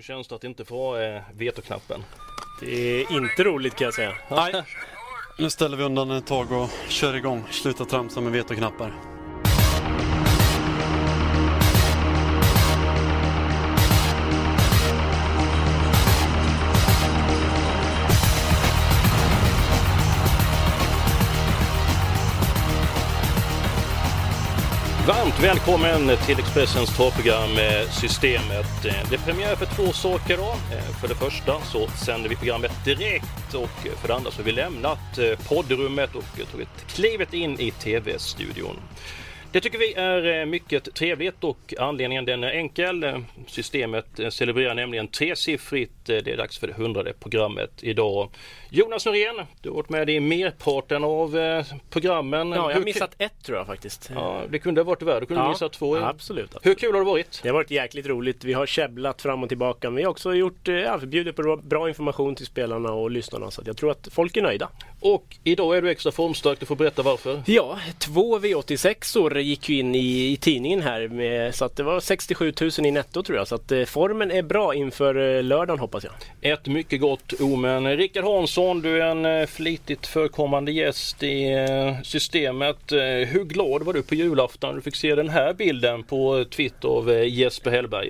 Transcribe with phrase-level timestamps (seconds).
[0.00, 2.04] Hur känns det att inte få eh, vetoknappen?
[2.60, 4.12] Det är inte roligt kan jag säga.
[4.30, 4.62] Nej,
[5.38, 7.44] nu ställer vi undan ett tag och kör igång.
[7.50, 9.09] Sluta tramsa med vetoknappar.
[25.42, 28.84] Välkommen till Expressens torrprogram eh, Systemet.
[28.84, 30.76] Eh, det är premiär för två saker då.
[30.76, 34.44] Eh, för det första så sänder vi programmet direkt och för det andra så har
[34.44, 38.76] vi lämnat poddrummet och tagit klivet in i tv-studion.
[39.52, 43.24] Det tycker vi är eh, mycket trevligt och anledningen den är enkel.
[43.46, 46.08] Systemet eh, celebrerar nämligen tresiffrigt.
[46.08, 48.30] Eh, Det är dags för det hundrade programmet idag.
[48.70, 51.36] Jonas Norén, du har varit med i merparten av
[51.90, 52.50] programmen.
[52.50, 54.10] Ja, jag har missat ett tror jag faktiskt.
[54.14, 55.20] Ja, det kunde ha varit värre.
[55.20, 55.96] Du kunde Ja, missat två.
[55.96, 56.66] ja, absolut, absolut.
[56.66, 57.40] Hur kul har det varit?
[57.42, 58.44] Det har varit jäkligt roligt.
[58.44, 59.90] Vi har käbblat fram och tillbaka.
[59.90, 63.50] Men vi har också gjort, ja, bjudit på bra information till spelarna och lyssnarna.
[63.50, 64.68] Så jag tror att folk är nöjda.
[65.00, 66.60] Och idag är du extra formstark.
[66.60, 67.42] Du får berätta varför.
[67.46, 71.08] Ja, två V86 år gick ju in i, i tidningen här.
[71.08, 73.48] Med, så att det var 67 000 i netto tror jag.
[73.48, 76.12] Så att eh, formen är bra inför eh, lördagen hoppas jag.
[76.52, 77.96] Ett mycket gott omen.
[77.96, 82.92] Rickard Hansson, du är en eh, flitigt förekommande gäst i eh, systemet.
[82.92, 86.44] Eh, Hur glad var du på julafton när du fick se den här bilden på
[86.44, 88.08] Twitter av Jesper Hellberg?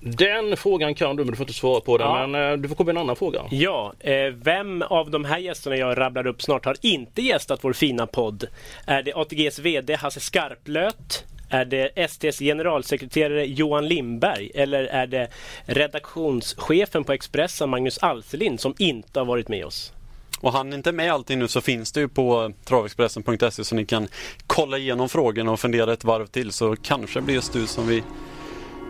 [0.00, 2.06] Den frågan kan du men du får inte svara på den.
[2.06, 2.26] Ja.
[2.26, 3.42] Men eh, du får komma med en annan fråga.
[3.50, 7.72] Ja, eh, vem av de här gästerna jag rabblar upp snart har inte gästat vår
[7.72, 8.44] fina podd?
[8.86, 11.24] Är det ATGs VD Hasse Skarplöt?
[11.48, 14.50] Är det STs generalsekreterare Johan Lindberg?
[14.54, 15.28] Eller är det
[15.64, 19.92] redaktionschefen på Expressen Magnus Alselind som inte har varit med oss?
[20.40, 24.08] Och han inte med allting nu så finns det ju på travexpressen.se så ni kan
[24.46, 28.02] kolla igenom frågorna och fundera ett varv till så kanske blir just du som vi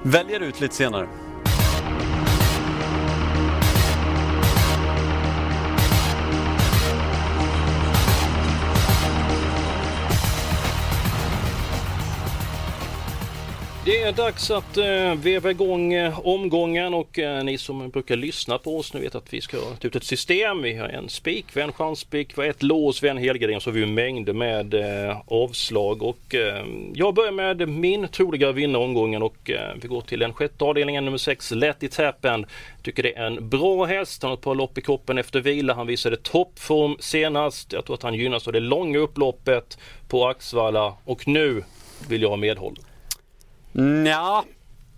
[0.02, 1.08] väljer ut lite senare.
[13.86, 18.58] Det är dags att eh, veva igång eh, omgången och eh, ni som brukar lyssna
[18.58, 20.62] på oss nu vet att vi ska ta ut ett system.
[20.62, 23.22] Vi har en spik, vi har en chansspik, vi har ett lås, vi har en
[23.22, 26.02] helgardering så har vi mängder med eh, avslag.
[26.02, 26.64] Och, eh,
[26.94, 31.04] jag börjar med min troliga vinnare omgången och eh, vi går till den sjätte avdelningen
[31.04, 32.46] nummer 6, Let It Happen.
[32.82, 35.74] Tycker det är en bra häst, han har ett par lopp i kroppen efter vila,
[35.74, 37.72] han visade toppform senast.
[37.72, 39.78] Jag tror att han gynnas av det långa upploppet
[40.08, 41.64] på Axvalla och nu
[42.08, 42.78] vill jag ha medhåll.
[43.76, 44.42] Ja,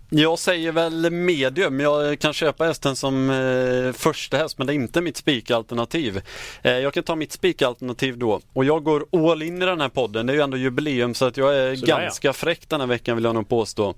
[0.09, 1.79] jag säger väl medium.
[1.79, 6.21] Jag kan köpa hästen som eh, första häst men det är inte mitt spikalternativ.
[6.61, 9.89] Eh, jag kan ta mitt spikalternativ då och jag går all in i den här
[9.89, 10.25] podden.
[10.25, 11.97] Det är ju ändå jubileum så att jag är ja.
[11.97, 13.95] ganska fräck den här veckan vill jag nog påstå.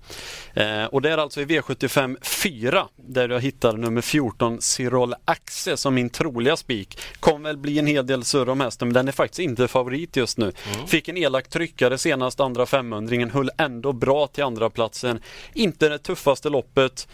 [0.53, 5.77] Eh, och det är alltså i V75 4 där jag hittar nummer 14 Cyril Axe
[5.77, 6.99] som min troliga spik.
[7.19, 10.15] Kommer väl bli en hel del surr om hästen men den är faktiskt inte favorit
[10.15, 10.51] just nu.
[10.87, 15.21] Fick en elak tryckare senast andra 500 höll ändå bra till andra platsen.
[15.53, 17.07] Inte tuffaste loppet.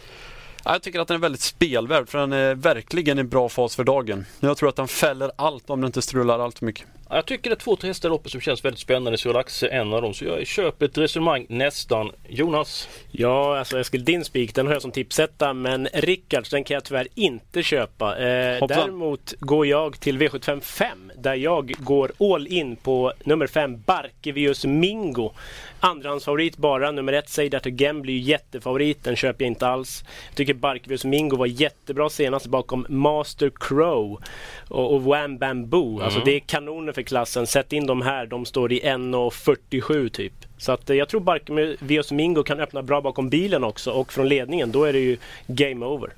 [0.64, 3.84] Jag tycker att den är väldigt spelvärd för den är verkligen i bra fas för
[3.84, 4.26] dagen.
[4.40, 6.86] Jag tror att den fäller allt om den inte strular allt för mycket.
[7.10, 9.18] Ja, Jag tycker det är två, tre hästar loppet som känns väldigt spännande.
[9.18, 10.14] Så Laxe är en av dem.
[10.14, 12.12] Så jag köper ett resonemang nästan.
[12.28, 12.88] Jonas?
[13.10, 16.84] Ja, alltså Eskil, din spik den har jag som tipsetta men Rickards den kan jag
[16.84, 18.18] tyvärr inte köpa.
[18.18, 20.84] Eh, däremot går jag till V755
[21.16, 25.32] där jag går all in på nummer 5 Barkevius Mingo.
[25.80, 26.90] Andrahandsfavorit bara.
[26.90, 29.04] Nummer ett Say That Again blir ju jättefavorit.
[29.04, 30.04] Den köper jag inte alls.
[30.28, 34.20] Jag tycker Barkevius Mingo var jättebra senast bakom Master Crow
[34.68, 36.00] och, och Wham Bamboo.
[36.00, 37.46] Alltså det är kanoner för klassen.
[37.46, 38.26] Sätt in dem här.
[38.26, 40.32] De står i 1.47 typ.
[40.58, 44.28] Så att eh, jag tror Barkevius Mingo kan öppna bra bakom bilen också och från
[44.28, 44.72] ledningen.
[44.72, 45.16] Då är det ju
[45.46, 46.12] game over.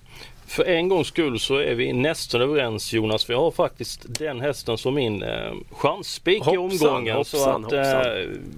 [0.46, 3.24] För en gångs skull så är vi nästan överens Jonas.
[3.24, 7.24] För jag har faktiskt den hästen som min eh, chansspik i Hoppsan, omgången.
[7.24, 8.48] så hoppsan, att, eh, hoppsan.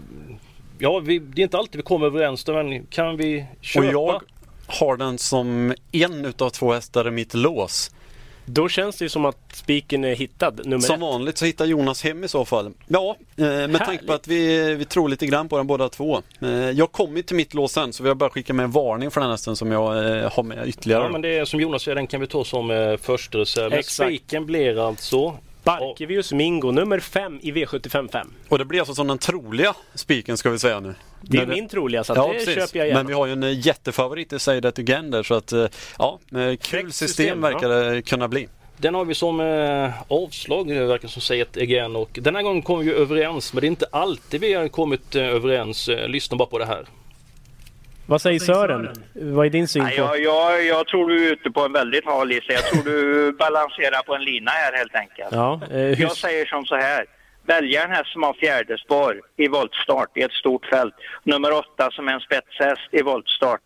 [0.78, 3.86] ja, vi, det är inte alltid vi kommer överens men kan vi köpa?
[3.86, 4.22] Och jag
[4.66, 7.90] har den som en utav två hästar i mitt lås.
[8.44, 11.00] Då känns det ju som att spiken är hittad, nummer Som ett.
[11.00, 12.72] vanligt så hittar Jonas hem i så fall.
[12.88, 16.22] Ja, eh, med tanke på att vi, vi tror lite grann på den båda två.
[16.40, 19.20] Eh, jag kommer till mitt lås sen så jag bara skicka med en varning för
[19.20, 21.02] den hästen som jag eh, har med ytterligare.
[21.02, 23.70] Ja, men det är som Jonas säger, den kan vi ta som eh, första reserv.
[23.70, 24.08] Men Exakt.
[24.08, 28.26] spiken blir alltså Barkevius Mingo, nummer 5 i V755.
[28.48, 30.94] Och det blir alltså som den troliga spiken ska vi säga nu.
[31.20, 32.54] Det är Men min troliga, så att Ja, det precis.
[32.54, 32.98] köper jag gärna.
[33.00, 35.66] Men vi har ju en eh, jättefavorit i Say That Again där så att eh,
[35.98, 38.48] ja, eh, kul system, system, verkar det kunna bli.
[38.76, 41.96] Den har vi som eh, avslag, det verkar som säger ett again.
[41.96, 45.14] Och den här gången kommer vi överens, men det är inte alltid vi har kommit
[45.14, 45.88] eh, överens.
[46.06, 46.86] Lyssna bara på det här.
[48.06, 48.88] Vad säger Sören?
[49.14, 49.90] Vad är din syn på?
[49.96, 52.44] jag, jag, jag tror du är ute på en väldigt hal is.
[52.49, 55.28] Jag tror du balanserar på en lina här helt enkelt.
[55.32, 56.00] Ja, eh, hur...
[56.00, 57.04] Jag säger som så här.
[57.46, 60.94] Välja en häst som har fjärde spår i voltstart i ett stort fält.
[61.25, 63.60] Nummer åtta som är en spetshäst i voltstart.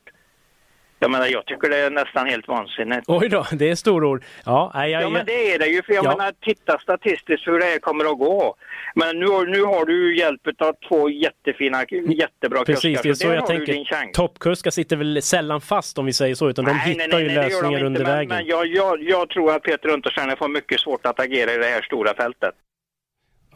[0.98, 3.04] Jag menar, jag tycker det är nästan helt vansinnigt.
[3.08, 4.24] Oj då, det är storord.
[4.44, 5.82] Ja, nej, jag, Ja, men det är det ju.
[5.82, 6.16] För jag Ja.
[6.16, 8.54] menar, titta statistiskt hur det här kommer att gå.
[8.94, 13.02] Men nu, nu har du ju hjälp av två jättefina, jättebra Precis, kuskar.
[13.02, 14.12] det är så jag tänker.
[14.12, 17.42] Toppkuskar sitter väl sällan fast om vi säger så, utan de hittar ju det gör
[17.42, 18.28] de lösningar inte, under men, vägen.
[18.28, 21.66] Men jag, jag, jag tror att Peter Untersteiner får mycket svårt att agera i det
[21.66, 22.54] här stora fältet.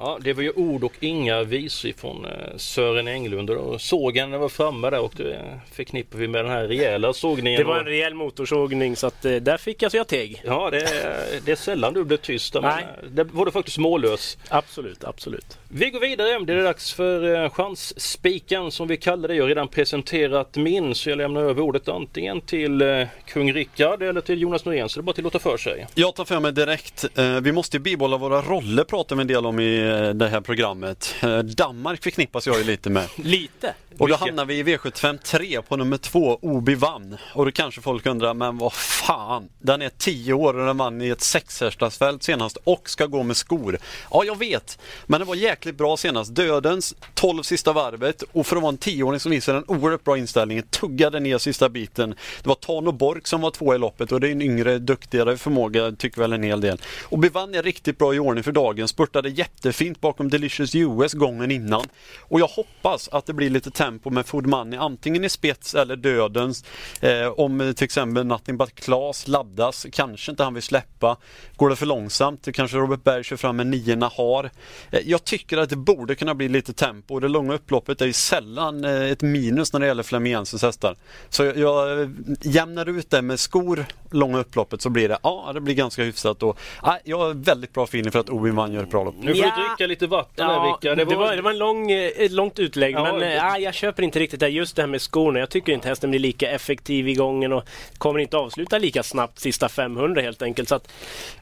[0.02, 3.50] Ja, det var ju ord och inga visor från eh, Sören Englund.
[3.50, 7.58] Och sågen var framme där och det förknippar vi med den här rejäla sågningen.
[7.58, 10.42] Det var en rejäl motorsågning så att eh, där fick jag så jag teg.
[10.44, 12.86] Ja, det är, det är sällan du blir tyst där, men Nej.
[13.02, 14.38] eh, det var du faktiskt mållös.
[14.48, 15.58] Absolut, absolut.
[15.68, 16.44] Vi går vidare.
[16.44, 19.34] Det är dags för eh, chansspiken som vi kallar det.
[19.34, 24.02] Jag har redan presenterat min så jag lämnar över ordet antingen till eh, kung Rickard
[24.02, 24.88] eller till Jonas Norén.
[24.88, 25.86] Så det är bara till att låta för sig.
[25.94, 27.18] Jag tar för mig direkt.
[27.18, 30.28] Eh, vi måste ju bibehålla våra roller pratar vi en del om i eh, det
[30.28, 31.14] här programmet.
[31.22, 33.08] Eh, Danmark förknippas jag ju lite med.
[33.16, 33.74] Lite.
[33.98, 37.16] Och då hamnar vi i V75 3 på nummer 2, Obi vann.
[37.34, 41.02] Och då kanske folk undrar, men vad fan, den är 10 år och den vann
[41.02, 43.78] i ett sexhästarsfält senast och ska gå med skor.
[44.10, 46.34] Ja, jag vet, men det var jäkligt bra senast.
[46.34, 50.18] Dödens 12 sista varvet och för att vara en 10-åring så visade den oerhört bra
[50.18, 50.62] inställning.
[50.62, 52.10] Tuggade ner sista biten.
[52.42, 55.36] Det var Tano Borg som var två i loppet och det är en yngre, duktigare
[55.36, 56.80] förmåga, tycker väl en hel del.
[57.08, 61.50] Obi vann är riktigt bra i ordning för dagen, spurtade jättefint bakom Delicious US gången
[61.50, 61.84] innan.
[62.20, 65.96] Och jag hoppas att det blir lite tempo med Food Money, antingen i spets eller
[65.96, 66.64] dödens.
[67.00, 71.16] Eh, om till exempel Nothing But Klas laddas, kanske inte han vill släppa.
[71.56, 74.50] Går det för långsamt, det kanske Robert Berg kör fram med nio Nahar.
[74.90, 77.20] Eh, jag tycker att det borde kunna bli lite tempo.
[77.20, 80.96] Det långa upploppet är ju sällan eh, ett minus när det gäller Flemienses hästar.
[81.28, 82.08] Så jag, jag eh,
[82.42, 86.42] jämnar ut det med skor, långa upploppet så blir det, ja det blir ganska hyfsat.
[86.42, 89.04] Och, ah, nej, jag har väldigt bra feeling för att Obi Wan gör ett bra
[89.04, 89.14] lopp.
[89.20, 90.98] Nu får Ja dricka lite vatten Ja, Rickard.
[90.98, 93.74] det, var, det var en lång, eh, ett långt utlägg Ja, men det- ah, jag
[93.74, 94.48] köper inte riktigt det.
[94.48, 95.38] Just det här med skorna.
[95.38, 97.64] Jag tycker inte hästen blir lika effektiv i gången och
[97.98, 100.68] kommer inte avsluta lika snabbt sista 500 helt enkelt.
[100.68, 100.92] Så att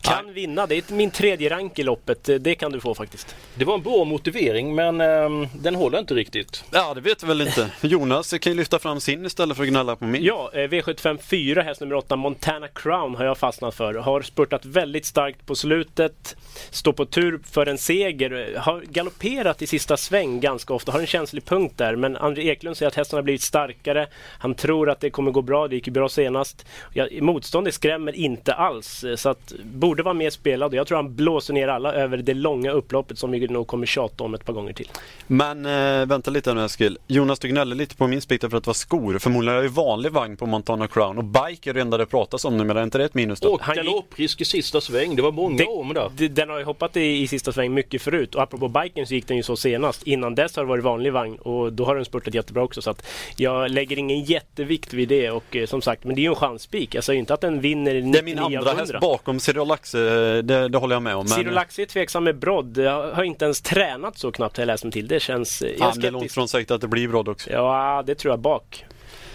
[0.00, 0.66] kan vinna.
[0.66, 2.28] Det är min tredje rank i loppet.
[2.28, 3.36] Eh, Det kan du få faktiskt.
[3.54, 6.64] Det var en bra motivering men ehm, den håller inte riktigt.
[6.70, 7.70] Ja, det vet vi väl inte.
[7.80, 10.24] Jonas kan ju lyfta fram sin istället för att gnälla på min.
[10.24, 13.94] Ja, eh, V75 4, häst nummer 8, Montana Crown har jag fastnat för.
[13.94, 16.36] Har spurtat väldigt starkt på slutet.
[16.70, 18.07] Står på tur för en seger.
[18.12, 20.92] Eh, Har galopperat i sista sväng ganska ofta.
[20.92, 21.96] Har en känslig punkt där.
[21.96, 24.06] Men André Eklund säger att hästen har blivit starkare.
[24.38, 25.68] Han tror att det kommer gå bra.
[25.68, 26.66] Det gick ju bra senast.
[26.94, 29.04] Ja, motståndet skrämmer inte alls.
[29.04, 30.74] eh, Så att borde vara mer spelad.
[30.74, 34.24] Jag tror han blåser ner alla över det långa upploppet som vi nog kommer tjata
[34.24, 34.88] om ett par gånger till.
[35.26, 36.98] Men äh, vänta lite nu Eskil.
[37.06, 39.18] Jonas du gnäller lite på min spik för att det var skor.
[39.18, 42.06] Förmodligen är det ju vanlig vagn på Montana Crown och bike är det enda det
[42.06, 43.48] pratas om nu men är inte det ett minus då?
[43.48, 45.16] Och Han gick- galopprisk i sista sväng.
[45.16, 46.10] Det var många Det- om där.
[46.16, 48.34] det- Den har ju hoppat i, i sista sväng mycket mycket förut.
[48.34, 50.02] Och apropå biken så gick den ju så senast.
[50.02, 52.82] Innan dess har det varit vanlig vagn och då har den spurtat jättebra också.
[52.82, 55.30] Så att jag lägger ingen jättevikt vid det.
[55.30, 56.94] Och eh, som sagt, men det är ju en chanspik.
[56.94, 59.98] Jag säger inte att den vinner 99 Det är min andra häst bakom Cyrolaxe,
[60.42, 61.26] det, det håller jag med om.
[61.28, 61.38] Men...
[61.38, 62.78] Cyrolaxe är tveksam med brodd.
[62.78, 65.08] Jag har inte ens tränat så knappt har jag läst mig till.
[65.08, 65.62] Det känns...
[65.62, 67.50] Jag är men det är långt från säkert att det blir brodd också.
[67.50, 68.84] Ja, det tror jag bak.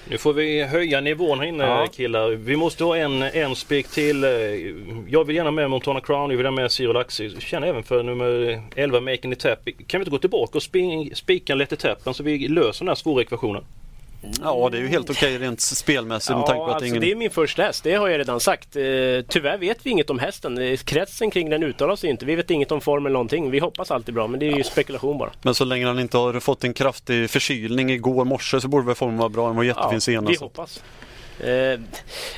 [0.09, 1.87] Nu får vi höja nivån här inne Ja.
[1.93, 2.29] killar.
[2.29, 4.23] Vi måste ha en, en spik till.
[5.09, 7.27] Jag vill gärna med Montana Crown, jag vill ha med Laxi.
[7.33, 9.59] Jag Känner även för nummer 11 Making the Tap.
[9.87, 12.85] Kan vi inte gå tillbaka och spi- spika en Let it Tappen så vi löser
[12.85, 13.63] den här svåra ekvationen?
[14.43, 17.01] Ja, det är ju helt okej rent spelmässigt med tanke Ja, på att alltså ingen...
[17.01, 18.75] det är min första häst, det har jag redan sagt.
[18.75, 18.81] Eh,
[19.27, 20.57] tyvärr vet vi inget om hästen.
[20.57, 22.25] Eh, Kretsen kring den uttalar sig inte.
[22.25, 23.51] Vi vet inget om formen eller någonting.
[23.51, 25.31] Vi hoppas alltid bra, men det är ju spekulation bara.
[25.41, 28.95] Men så länge han inte har fått en kraftig förkylning igår morse så borde väl
[28.95, 29.47] formen vara bra.
[29.47, 30.41] Den var jättefin vi senast.
[30.41, 30.83] hoppas.
[31.39, 31.79] Eh,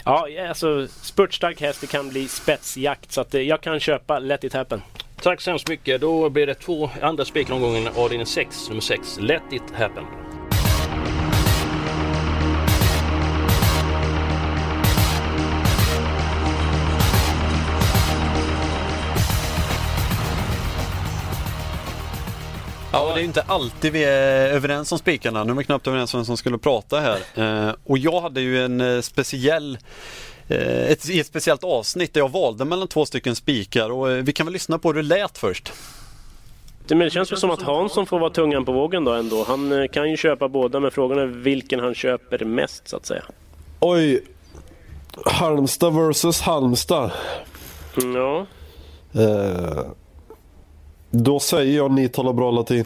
[0.06, 3.12] ja, alltså spurtstark häst, det kan bli spetsjakt.
[3.12, 4.82] Så att, eh, jag kan köpa Let it happen.
[5.22, 6.02] Tack så hemskt mycket.
[6.02, 7.88] Då blir det två andra spikar omgången.
[7.96, 9.18] Avdelning 6, nummer 6.
[9.22, 10.04] Let it happen.
[22.96, 25.44] Ja, det är ju inte alltid vi är överens om spikarna.
[25.44, 27.20] Nu är vi knappt överens om vem som skulle prata här.
[27.68, 29.78] Eh, och jag hade ju en eh, speciell
[30.48, 34.46] eh, ett, ett speciellt avsnitt där jag valde mellan två stycken spikar och vi kan
[34.46, 35.74] väl lyssna på hur det lät först.
[36.88, 39.44] Det, men det känns väl som att Hansson får vara tungan på vågen då ändå.
[39.48, 43.24] Han kan ju köpa båda, men frågan är vilken han köper mest så att säga.
[43.80, 44.24] Oj.
[45.26, 47.12] Halmstad versus Halmstad.
[47.98, 48.46] Mm, Ja,
[51.24, 52.86] då säger jag ni talar bra latin.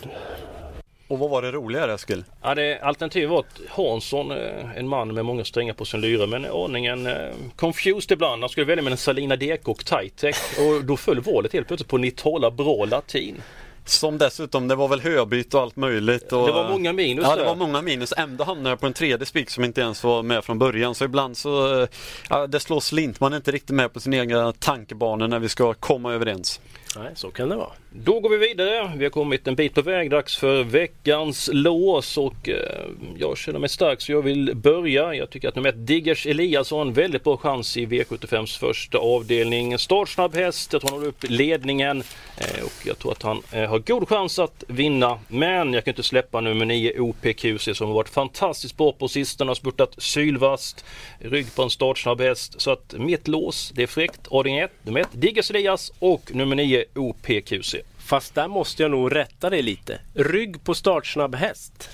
[1.07, 2.23] Och vad var det roligare Eskil?
[2.41, 6.27] Ja, det, alternativet var att Hansson, eh, en man med många strängar på sin lyra,
[6.27, 7.13] men aningen eh,
[7.55, 8.43] confused ibland.
[8.43, 11.97] Han skulle välja mellan Salina DK och Titec och då föll valet helt plötsligt på
[11.97, 13.41] ni talar bra latin.
[13.85, 16.31] Som dessutom, det var väl höbyte och allt möjligt.
[16.33, 18.13] Och, Det var många minus Ja, det var många minus.
[18.17, 20.95] Ändå hamnade jag på en tredje spik som inte ens var med från början.
[20.95, 21.87] Så ibland så, eh,
[22.29, 23.19] ja, det slår slint.
[23.19, 26.59] Man är inte riktigt med på sin egna tankebanor när vi ska komma överens.
[26.95, 27.71] nej, så kan det vara.
[27.91, 28.91] Då går vi vidare.
[28.97, 30.09] Vi har kommit en bit på väg.
[30.09, 32.85] Dags för veckans lås och eh,
[33.17, 35.15] jag känner mig stark så jag vill börja.
[35.15, 39.77] Jag tycker att nummer ett Diggers Eliasson, väldigt bra chans i V75s första avdelning.
[39.77, 42.03] Startsnabb häst, jag tror han håller upp ledningen
[42.37, 45.19] eh, och jag tror att han eh, har god chans att vinna.
[45.27, 49.49] Men jag kan inte släppa nummer 9 OPQC som har varit fantastiskt bra på sistone,
[49.49, 50.85] har spurtat sylvast,
[51.19, 52.61] rygg på en startsnabb häst.
[52.61, 54.27] Så att mitt lås, det är fräckt.
[54.27, 57.75] Avdelning 1, nummer 1 Diggers Elias och nummer 9 OPQC.
[58.09, 59.99] Fast där måste jag nog rätta dig lite.
[60.13, 61.89] Rygg på startsnabb häst.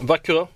[0.00, 0.46] Vackra.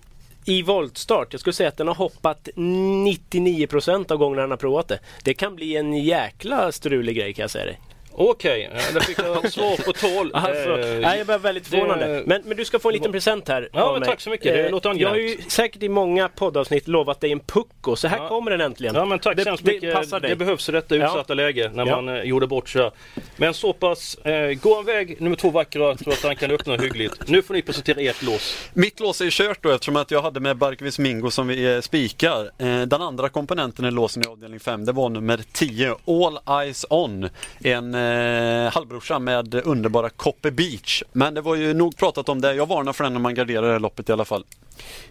[0.45, 4.87] I voltstart, jag skulle säga att den har hoppat 99% av gångerna den har provat
[4.87, 4.99] det.
[5.23, 7.79] Det kan bli en jäkla strulig grej kan jag säga dig.
[8.11, 10.31] Okej, eh, där fick jag svar på tal.
[10.33, 12.05] Alltså, Eh, nej, jag var väldigt förvånande.
[12.07, 14.09] det- Men, men du ska få en liten present här Ja, av men mig.
[14.09, 14.53] tack så mycket.
[14.53, 15.51] Det Eh, låter Jag har ju angenämt.
[15.51, 18.27] säkert i många poddavsnitt lovat dig en pucko, så här Ja.
[18.29, 18.95] kommer den äntligen.
[18.95, 19.93] Ja men tack det, så hemskt det mycket.
[19.93, 20.29] passar dig.
[20.29, 22.01] Det behövs i detta utsatta läge när Ja.
[22.01, 22.91] man eh, gjorde bort sig.
[23.37, 26.77] Men så pass, eh, gå en väg nummer två vackra, tror att han kan öppna
[26.77, 27.27] hyggligt.
[27.27, 28.69] Nu får ni presentera ert lås.
[28.73, 31.73] Mitt lås är ju kört då eftersom att jag hade med Barkvis Mingo som vi
[31.75, 32.51] eh, spikar.
[32.57, 36.85] Eh, den andra komponenten i låsen i avdelning 5 det var nummer 10 All Eyes
[36.89, 37.29] On.
[37.63, 41.03] En eh, halvbrorsa med underbara Copper Beach.
[41.11, 42.53] Men det var ju nog pratat om det.
[42.53, 44.43] Jag varnar för den när man garderar det här loppet i alla fall.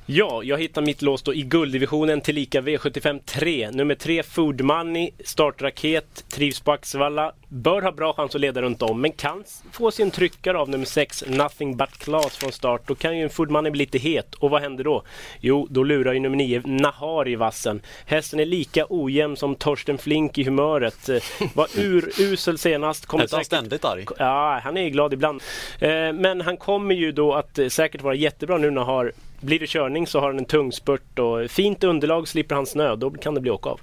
[0.07, 3.71] Ja, jag hittar mitt lås då i gulddivisionen tillika V75 3.
[3.71, 7.33] Nummer 3 Food Money, startraket, trivs på Axevalla.
[7.49, 10.85] Bör ha bra chans att leda runt om, men kan få sin tryckare av nummer
[10.85, 12.83] 6 Nothing But Class från start.
[12.87, 14.35] Då kan ju en Food Money bli lite het.
[14.35, 15.03] Och vad händer då?
[15.41, 17.81] Jo, då lurar ju nummer 9 Nahar i vassen.
[18.07, 21.09] Hästen är lika ojämn som Torsten Flink i humöret.
[21.09, 21.23] Eh,
[21.55, 23.07] Var urusel senast.
[23.07, 24.07] Kommer inte han säkert ständigt arg?
[24.19, 25.43] Ja, han är glad ibland.
[25.81, 29.13] Eh, men han kommer ju då att eh, säkert vara jättebra nu när han har
[29.41, 32.97] blir det körning så har han en tung spurt och fint underlag slipper han snö.
[32.97, 33.81] Då kan det bli åka av.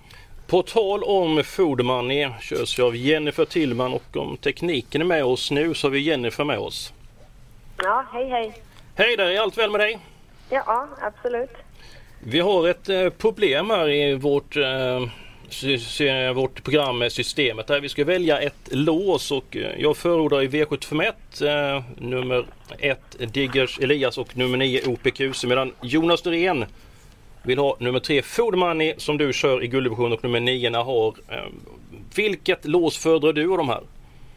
[0.48, 5.26] På tal om Food Money körs jag av Jennifer Tillman och om tekniken är med
[5.26, 6.94] oss nu så har vi Jennifer med oss.
[7.78, 8.54] Ja, hej hej.
[8.96, 10.00] Hej där, är allt väl med dig?
[10.50, 11.52] Ja, absolut.
[12.24, 15.02] Vi har ett eh, problem här i vårt, eh,
[16.36, 21.76] vårt program systemet där vi ska välja ett lås och eh, jag förordar i V751
[21.76, 22.46] eh, nummer
[22.80, 23.00] 1
[23.34, 26.66] Diggers Elias och nummer 9 OPQC medan Jonas Norén
[27.44, 31.14] vill ha nummer 3 Food Money som du kör i gulddivision och nummer 9 Nahar.
[31.30, 31.44] Eh,
[32.16, 33.84] vilket lås föredrar du av de här?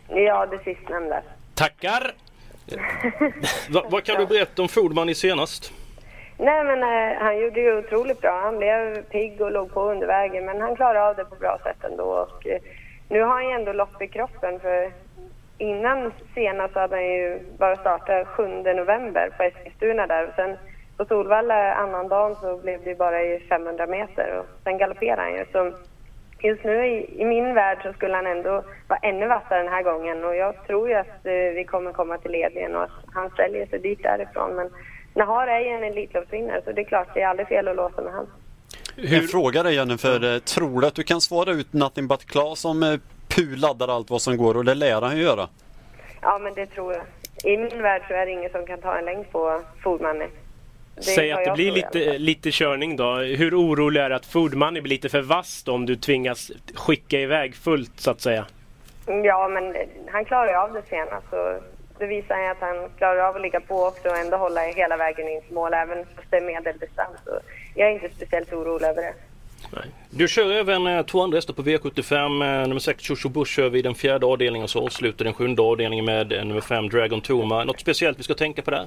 [0.08, 1.22] Ja, det sistnämnda.
[1.54, 2.14] Tackar!
[3.68, 5.72] Va, vad kan du berätta om Food Money senast?
[6.40, 8.40] Nej, men eh, han gjorde ju otroligt bra.
[8.42, 11.59] Han blev pigg och låg på under vägen, men han klarade av det på bra
[11.62, 12.04] sätt ändå.
[12.04, 12.61] Och, eh,
[13.09, 14.92] nu har han ju ändå lopp i kroppen för
[15.59, 20.57] innan senast hade han ju bara startat 7 november på Eskilstuna där och sen
[20.97, 25.35] på Solvalla annan dagen så blev det bara i 500 meter och sen galopperade han
[25.35, 25.45] ju.
[25.52, 25.73] Så
[26.40, 29.83] just nu i, i min värld så skulle han ändå vara ännu vassare den här
[29.83, 33.30] gången och jag tror ju att eh, vi kommer komma till ledningen och att han
[33.30, 34.54] säljer sig dit därifrån.
[34.54, 34.71] Men
[35.18, 38.02] Nahar är ju en Elitloppsvinnare så det är klart, det är aldrig fel att låsa
[38.02, 38.26] med han.
[38.96, 42.64] En fråga dig Jennifer, Eh, tror du att du kan svara ut Nothing But Klas
[42.64, 42.98] om eh,
[43.28, 45.48] Pu laddar allt vad som går och det lär han ju göra?
[46.20, 47.02] Ja, men det tror jag.
[47.52, 50.28] I min värld så är det ingen som kan ta en längd på Foodmoney.
[51.00, 52.18] Säg att det blir lite, fall.
[52.18, 53.14] lite körning då.
[53.14, 56.52] Hur orolig är du att Food Money blir lite för vass då, om du tvingas
[56.75, 58.46] skicka iväg fullt så att säga?
[59.06, 59.76] Ja, men
[60.12, 61.26] han klarar ju av det senast.
[61.30, 61.60] Så
[61.98, 64.96] det visar ju att han klarar av att ligga på också och ändå hålla hela
[64.96, 67.16] vägen in till mål, även fast det är medeldistans.
[67.24, 67.40] Så
[67.74, 69.14] jag är inte speciellt orolig över det.
[70.10, 72.24] Du kör även eh, två andra hästar på V75.
[72.24, 75.62] Eh, nummer 6 Shoshu Bush kör vi den fjärde avdelningen och så avslutar den sjunde
[75.62, 77.64] avdelningen med eh, nummer 5 Dragon Toma.
[77.64, 78.86] Något speciellt vi ska tänka på där?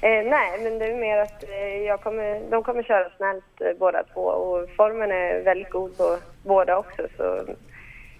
[0.00, 1.44] Eh, nej, men det är mer att
[1.86, 6.18] jag kommer, de kommer köra snällt eh, båda två och formen är väldigt god på
[6.42, 7.02] båda också.
[7.16, 7.42] Så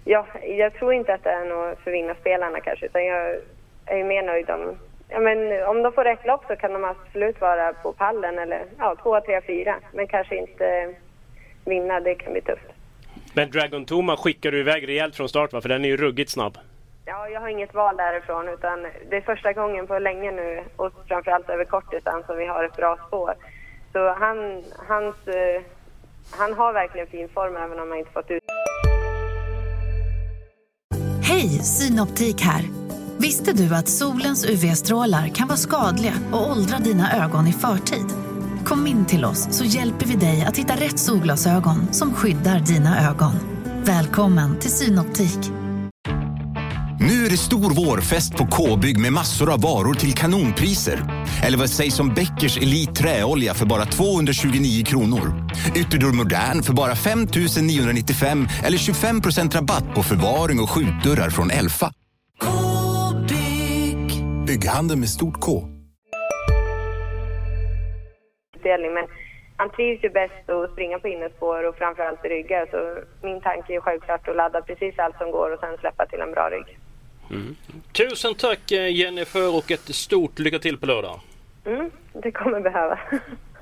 [0.05, 3.35] ja, jag tror inte att det är något för vinnarspelarna kanske, utan jag
[3.85, 4.77] är ju mer nöjd om...
[5.09, 8.65] Ja, men om de får rätt lopp så kan de absolut vara på pallen eller
[8.77, 9.75] ja, två, tre, fyra.
[9.93, 10.95] Men kanske inte
[11.65, 12.65] vinna, det kan bli tufft.
[13.33, 15.61] Men Dragon Toma skickar du iväg rejält från start va?
[15.61, 16.57] För den är ju ruggigt snabb.
[17.05, 20.91] Ja, jag har inget val därifrån utan det är första gången på länge nu och
[21.07, 23.33] framförallt över kort distans som vi har ett bra spår.
[23.93, 25.61] Så han, hans, eh,
[26.31, 28.43] han har verkligen fin form även om han inte fått ut
[31.23, 32.61] Hej, Synoptik här.
[33.23, 38.05] Visste du att solens UV-strålar kan vara skadliga och åldra dina ögon i förtid?
[38.65, 43.09] Kom in till oss så hjälper vi dig att hitta rätt solglasögon som skyddar dina
[43.09, 43.31] ögon.
[43.83, 45.39] Välkommen till Synoptik.
[46.99, 51.25] Nu är det stor vårfest på K-bygg med massor av varor till kanonpriser.
[51.43, 55.49] Eller vad sägs om Bäckers Elite Träolja för bara 229 kronor?
[55.75, 57.27] Ytterdörr Modern för bara 5
[57.61, 61.93] 995 eller 25% rabatt på förvaring och skjutdörrar från Elfa.
[64.53, 65.63] Bygghandeln med stort K.
[68.63, 69.07] Men
[69.57, 72.67] han trivs ju bäst att springa på innerspår och framförallt i ryggar.
[72.71, 76.19] Så min tanke är självklart att ladda precis allt som går och sen släppa till
[76.19, 76.77] en bra rygg.
[77.93, 81.19] Tusen tack eh, Jennifer och ett stort lycka till på lördag.
[81.65, 82.99] Mm, det kommer behövas.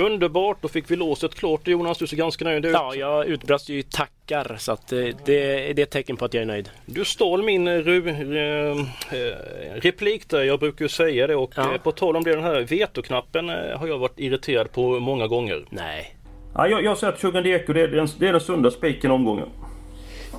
[0.00, 1.68] Underbart, då fick vi låset klart.
[1.68, 2.72] Jonas, du ser ganska nöjd ut.
[2.72, 6.34] Ja, jag utbrast ju tackar så att eh, det, det är ett tecken på att
[6.34, 6.70] jag är nöjd.
[6.86, 8.78] Du stal min eh, ru, eh,
[9.18, 9.34] eh,
[9.74, 11.78] replik där, jag brukar ju säga det och Ja.
[11.82, 15.64] på tal om det, den här vetoknappen har jag varit irriterad på många gånger.
[15.70, 16.16] Nej.
[16.54, 19.10] Ja, jag, jag säger att Sugar Deko det är den, det är den sunda spiken
[19.10, 19.48] omgången.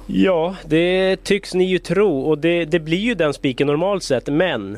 [0.08, 4.28] Ja, det tycks ni ju tro och det, det blir ju den spiken normalt sett,
[4.28, 4.78] men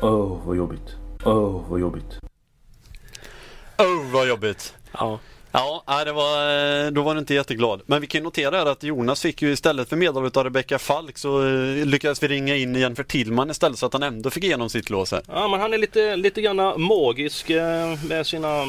[0.00, 0.96] Åh, oh, vad jobbigt.
[1.26, 2.20] Åh, oh, vad jobbigt.
[3.78, 4.74] Oh vad jobbigt!
[4.92, 5.18] ja.
[5.56, 7.82] Ja, nej, det var, eh, då var du inte jätteglad.
[7.86, 11.46] Men vi kan notera att Jonas fick ju istället för medhåll av Rebecca Falk så
[11.46, 14.70] eh, lyckades vi ringa in igen för Tillman istället så att han ändå fick igenom
[14.70, 15.22] sitt lås här.
[15.28, 18.64] Ja, men han är lite, lite grann magisk eh, med sina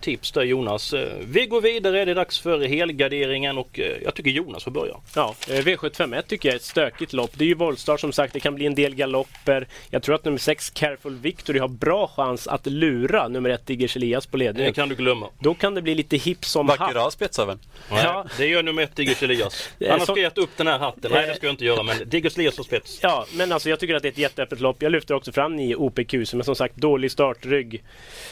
[0.00, 0.94] tips där Jonas.
[1.20, 4.94] Vi går vidare, det är dags för helgarderingen och jag tycker Jonas får börja.
[5.14, 7.30] Ja, eh, V751 tycker jag är ett stökigt lopp.
[7.34, 9.68] Det är ju voltstart som sagt, det kan bli en del galopper.
[9.90, 13.96] Jag tror att nummer 6 Careful Victory har bra chans att lura nummer 1 Diggers
[13.96, 14.72] Elias på Det ledningen.
[14.72, 15.26] kan du glömma.
[15.38, 16.80] Då kan det bli lite som happ.
[16.80, 17.58] Vackra spetsar väl?
[17.90, 18.26] Nej, Ja.
[18.36, 19.70] Det gör nummer ett Diggers Elias.
[19.88, 21.10] Har så- skrivit upp den här hatten.
[21.12, 22.98] Nej, det ska jag inte göra, men Diggers Elias har spets.
[23.02, 24.82] Ja, men alltså jag tycker att det är ett jätteöppet lopp.
[24.82, 27.82] Jag lyfter också fram 9 OPQ som är som sagt dålig startrygg.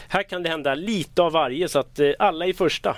[0.08, 2.96] Här kan det hända lite av varje så att eh, alla i första.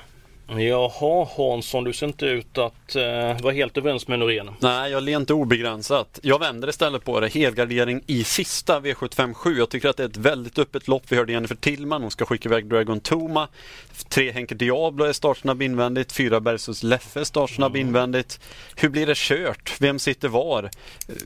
[0.59, 4.51] Jaha Hansson, du ser inte ut att eh, vara helt överens med Norén.
[4.61, 6.21] Nej, jag ler inte obegränsat.
[6.23, 7.29] Jag vänder istället på det.
[7.29, 9.59] Helgardering i sista V757.
[9.59, 11.03] Jag tycker att det är ett väldigt öppet lopp.
[11.09, 13.49] Vi hörde Jennifer Tillman, hon ska skicka iväg Dragon Toma.
[14.09, 16.13] Tre Henke Diablo är startsnabb invändigt.
[16.13, 18.41] Fyra Bersus Leffe är startsnabb invändigt.
[18.77, 19.81] Hur blir det kört?
[19.81, 20.71] Vem sitter var?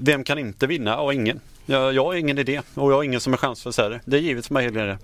[0.01, 0.91] Vem kan inte vinna?
[0.91, 1.41] Ja, ingen.
[1.67, 4.01] Jag, jag har ingen idé och jag har ingen som är chansförsäljare.
[4.05, 4.99] Det är givet för mig helgardering.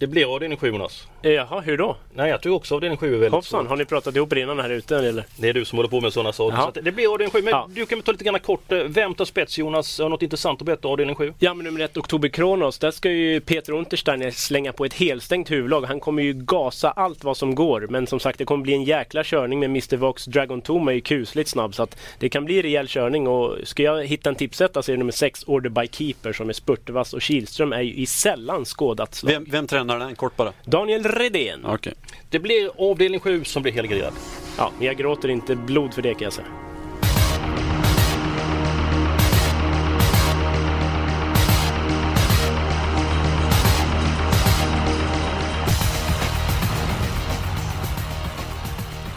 [0.00, 1.08] Det blir avdelning 7 Jonas.
[1.22, 1.96] Jaha, hur då?
[2.14, 4.58] Nej, jag tror också avdelning 7 är väldigt Hoppsan, har ni pratat ihop er innan
[4.58, 5.24] här ute eller?
[5.36, 6.56] Det är du som håller på med sådana saker.
[6.56, 7.42] Så att det blir avdelning 7.
[7.42, 7.68] Men Ja.
[7.70, 8.72] du kan väl ta lite grann kort.
[8.72, 9.98] eh, Vem tar spets Jonas?
[9.98, 11.34] Har något intressant att berätta avdelning 7?
[11.38, 15.50] Ja men nummer ett, Oktober Kronos, där ska ju Peter Untersteiner slänga på ett helstängt
[15.50, 15.82] huvudlag.
[15.82, 17.86] Han kommer ju gasa allt vad som går.
[17.90, 20.94] Men som sagt det kommer bli en jäkla körning med Mr Vox Dragon Toma är
[20.94, 21.74] ju kusligt snabb.
[21.74, 24.96] Så att det kan bli rejäl körning och ska jag hitta en tipsetta så är
[24.96, 28.64] det nummer 6 Order by Keeper som är spurtvass och Kihlström är ju i sällan
[28.64, 29.32] skådat slag.
[29.32, 30.16] Vem, vem tränar den?
[30.16, 30.52] Kort bara.
[30.64, 31.64] Daniel Redén.
[31.64, 31.94] Okej.
[32.30, 34.12] Det blir avdelning 7 som blir helgarderad.
[34.58, 36.46] Ja, jag gråter inte blod för det kan jag säga.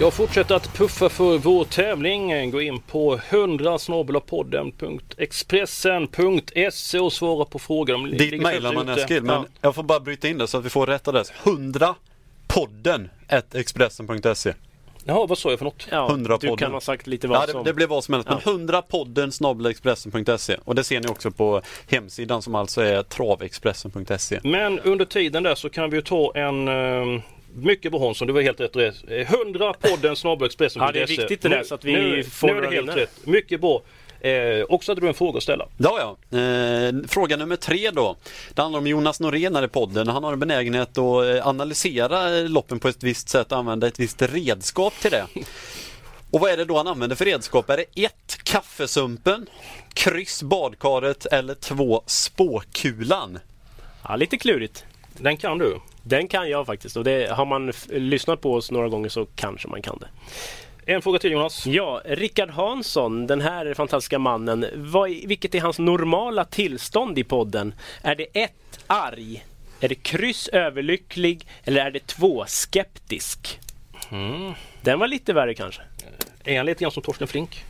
[0.03, 2.51] Jag fortsätter att puffa för vår tävling.
[2.51, 3.77] Gå in på 100
[5.17, 7.93] Expressen.se och svara på frågor.
[7.93, 8.89] De Dit mejlar man.
[8.89, 9.45] Eskil, men Ja.
[9.61, 11.33] jag får bara bryta in det så att vi får rätt adress.
[11.43, 11.95] 100
[12.47, 13.09] podden
[13.55, 14.53] Expressen.se
[15.05, 15.87] Jaha, vad sa jag för något?
[15.91, 16.57] Ja, 100 du podden.
[16.57, 17.63] kan ha sagt lite vad ja, det, som.
[17.63, 18.29] det blev vad som helst.
[18.29, 19.31] Men 100 podden
[20.65, 24.39] och det ser ni också på hemsidan som alltså är travexpressen.se.
[24.43, 27.21] Men under tiden där så kan vi ju ta en eh,
[27.55, 28.75] mycket bra Hansson, det var helt rätt.
[28.75, 28.95] rätt.
[29.07, 32.47] Eh, 100 podden snabelexpressen Ja, det är viktigt det där, så att vi nu, får
[32.47, 33.25] nu är det helt rätt.
[33.25, 33.81] Mycket bra.
[34.19, 35.67] Eh, också hade du en fråga att ställa.
[35.77, 36.37] Ja, ja.
[36.39, 38.15] Eh, fråga nummer tre då.
[38.53, 40.07] Det handlar om Jonas Norén här i podden.
[40.07, 43.99] Han har en benägenhet att eh, analysera loppen på ett visst sätt och använda ett
[43.99, 45.27] visst redskap till det.
[46.31, 47.69] Och vad är det då han använder för redskap?
[47.69, 49.45] Är det ett kaffesumpen,
[49.93, 53.39] kryss badkaret eller två spåkulan?
[54.03, 54.85] Ja, lite klurigt.
[55.17, 55.79] Den kan du?
[56.03, 59.67] Den kan jag faktiskt och det, har man lyssnat på oss några gånger så kanske
[59.67, 60.07] man kan det.
[60.93, 61.65] En fråga till Jonas.
[61.65, 64.65] Ja, Rickard Hansson, den här fantastiska mannen.
[64.75, 67.73] Vad, vilket är hans normala tillstånd i podden?
[68.01, 69.45] Är det ett arg?
[69.79, 71.47] Är det kryss överlycklig?
[71.63, 73.59] Eller är det två skeptisk?
[74.11, 74.53] Mm.
[74.81, 75.81] Den var lite värre kanske.
[76.43, 77.63] Är han lite grann som Torsten Flink?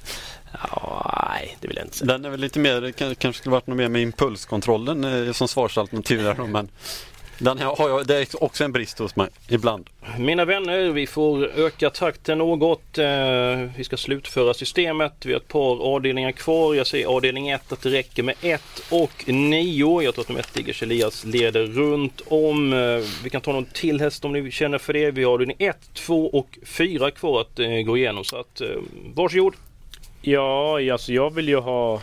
[0.71, 2.11] Ja, nej, det vill jag inte säga.
[2.11, 5.31] Den är väl lite mer, det kan- kanske skulle varit något mer med impulskontrollen eh,
[5.33, 6.69] som svarsalternativ där men
[7.43, 9.89] den har jag, det är också en brist hos mig ibland.
[10.19, 12.97] Mina vänner, vi får öka takten något.
[12.97, 13.05] Eh,
[13.77, 15.13] vi ska slutföra systemet.
[15.25, 16.75] Vi har ett par avdelningar kvar.
[16.75, 20.01] Jag säger avdelning 1 att det räcker med 1 och 9.
[20.01, 22.73] Jag tror att nummer 1 Diggers Elias leder runt om.
[22.73, 25.11] Eh, vi kan ta någon till häst om ni känner för det.
[25.11, 28.23] Vi har avdelning 1, 2 och 4 kvar att eh, gå igenom.
[28.23, 28.61] Så att,
[29.15, 29.53] varsågod.
[30.21, 32.01] Ja, alltså jag vill ju ha...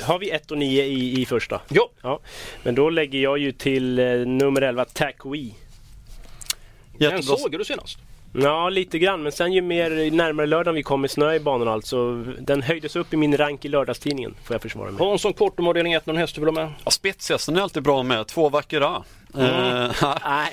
[0.00, 1.60] Har vi 1 och 9 i, i första?
[1.68, 1.90] Ja.
[2.02, 2.20] ja.
[2.62, 5.50] Men då lägger jag ju till eh, nummer 11, Tackwe.
[6.98, 7.98] Den såg du senast?
[8.34, 9.22] Ja, lite grann.
[9.22, 12.14] Men sen ju mer närmare lördagen vi kom med snö i banan alltså.
[12.38, 14.34] Den höjdes upp i min rank i lördagstidningen.
[14.44, 15.06] Får jag försvara mig.
[15.06, 16.72] Hansson kort om avdelning 1, någon häst du vill ha med?
[16.84, 19.02] Ja, spetshästen är alltid bra med, två vackra.
[19.34, 19.46] Mm.
[19.46, 19.90] Eh,
[20.24, 20.52] nej,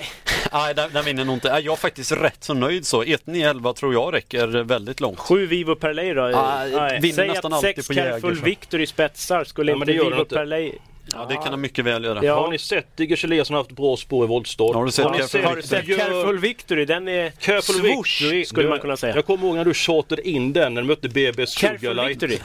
[0.52, 1.48] nej den, den vinner nog inte.
[1.48, 3.02] Jag är faktiskt rätt så nöjd så.
[3.02, 5.18] 1 9 11 tror jag räcker väldigt långt.
[5.18, 6.22] Sju Vivo Perley då?
[6.22, 8.44] Nej, vinner Säg nästan att alltid sex på Jäger, Careful så.
[8.44, 9.44] Victory spetsar.
[9.44, 10.24] Skulle Ja, inte Vivo.
[10.24, 10.72] Perley...
[11.12, 12.24] Ja, det kan han mycket väl göra.
[12.24, 12.34] Ja.
[12.40, 14.74] Har ni sett Diggers Elias som har haft bra spår i voltstart?
[14.74, 16.84] Har du sett ni Careful Har du sett Gör- Careful Victory?
[16.84, 18.44] Den är Careful swoosh, Victory.
[18.44, 19.14] skulle Du- man kunna säga.
[19.14, 22.10] Jag kommer ihåg när du tjatade in den när du mötte BB's Careful Sugarlight.
[22.10, 22.38] Victory.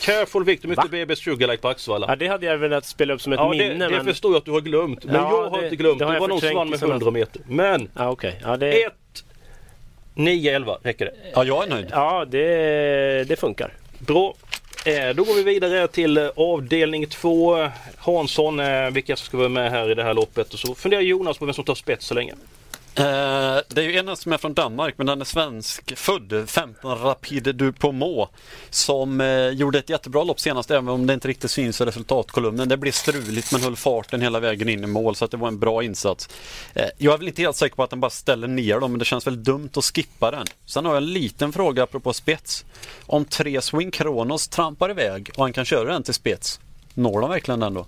[0.00, 0.88] Careful Victory mötte?
[0.88, 2.06] BB's Sugarlight på Axevalla.
[2.08, 3.84] Ja, det hade jag velat spela upp som ett Ja, det, minne.
[3.88, 4.04] det men...
[4.04, 5.04] förstår jag att du har glömt.
[5.04, 5.98] Men Ja, jag har det- inte glömt.
[5.98, 7.42] det Det, var någon som vann med i sådana 100 meter.
[7.48, 8.40] Men Ja, okej.
[8.42, 8.82] Ja, det...
[8.82, 8.92] 1,
[10.14, 11.12] 9, 11 räcker det.
[11.34, 11.86] Ja, jag är nöjd.
[11.90, 13.72] Ja, det, det funkar.
[13.98, 14.34] Bra.
[14.86, 17.68] Eh, då går vi vidare till eh, avdelning 2.
[17.96, 20.52] Hansson, eh, vilka som ska vara med här i det här loppet.
[20.52, 22.34] Och så funderar Jonas på vem som tar spets så länge.
[22.98, 26.98] Eh, det är ju en som är från Danmark men den är svensk född 15
[26.98, 28.28] Rapide du Pomo
[28.70, 32.68] som eh, gjorde ett jättebra lopp senast även om det inte riktigt syns i resultatkolumnen.
[32.68, 35.48] Det blev struligt men höll farten hela vägen in i mål så att det var
[35.48, 36.28] en bra insats.
[36.74, 38.98] Eh, jag är väl inte helt säker på att den bara ställer ner dem men
[38.98, 40.46] det känns väl dumt att skippa den.
[40.66, 42.64] Sen har jag en liten fråga apropå spets.
[43.06, 46.60] Om tre Swing Kronos trampar iväg och han kan köra den till spets,
[46.94, 47.86] når de verkligen den då?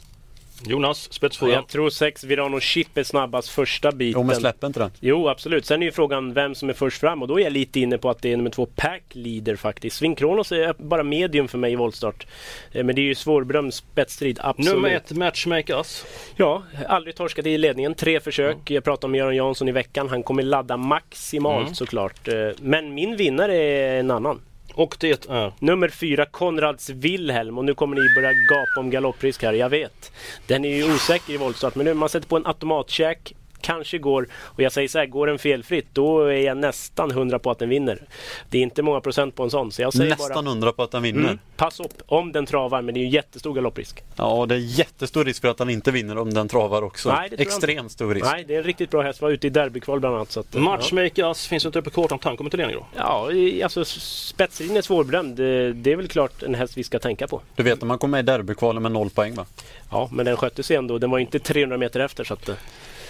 [0.66, 1.52] Jonas, spetsfråga.
[1.54, 4.20] Jag tror sex Virano Chip är snabbast första biten.
[4.20, 4.90] Jo men släpp inte den.
[5.00, 5.66] Jo, absolut.
[5.66, 7.98] Sen är ju frågan vem som är först fram och då är jag lite inne
[7.98, 9.96] på att det är nummer två Pack Leader faktiskt.
[9.96, 12.26] Swing Kronos är bara medium för mig i voltstart.
[12.72, 14.74] Eh, Men det är ju svårbrömd spetsstrid, absolut.
[14.74, 16.04] Nummer ett, Matchmakers.
[16.36, 17.94] Ja, aldrig torskat i ledningen.
[17.94, 18.56] Tre försök.
[18.70, 20.08] Jag pratade med Göran Jansson i veckan.
[20.08, 21.74] Han kommer ladda maximalt Mm.
[21.74, 22.28] såklart.
[22.28, 24.40] Eh, Men min vinnare är en annan.
[24.78, 25.52] Och det är?
[25.58, 27.58] Nummer fyra, Konrads Wilhelm.
[27.58, 30.12] Och nu kommer ni börja gapa om galopprisk här, jag vet.
[30.46, 33.34] Den är ju osäker i voltstart, men nu man sätter på en automatcheck.
[33.60, 37.38] Kanske går, och jag säger så här, går den felfritt då är jag nästan hundra
[37.38, 38.02] på att den vinner.
[38.50, 40.50] Det är inte många procent på en sån, så jag säger Nästan bara...
[40.50, 41.20] hundra på att den vinner.
[41.20, 44.02] Mm, pass upp om den travar, men det är ju en jättestor galopprisk.
[44.16, 47.12] Ja, det är jättestor risk för att han inte vinner om den travar också.
[47.12, 48.26] Nej, Extremt stor risk.
[48.26, 49.22] Nej, det är en riktigt bra häst.
[49.22, 50.30] Var ute i derbykval bland annat.
[50.32, 52.86] Så att, eh, Matchmakers finns inte på kartan han kommer till ledning då?
[52.96, 53.30] Ja,
[53.64, 55.36] alltså spetslinjen är svårbedömd.
[55.36, 57.40] Det, det är väl klart en häst vi ska tänka på.
[57.56, 59.46] Du vet när man kommer med i derbykvalen med noll poäng va?
[59.90, 60.98] Ja, men den skötte sig ändå.
[60.98, 62.50] Den var ju inte 300 meter efter så att...